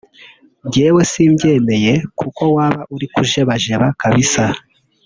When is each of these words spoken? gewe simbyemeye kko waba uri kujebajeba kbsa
gewe 0.73 1.01
simbyemeye 1.11 1.93
kko 2.19 2.43
waba 2.55 2.81
uri 2.95 3.05
kujebajeba 3.13 3.87
kbsa 3.99 4.45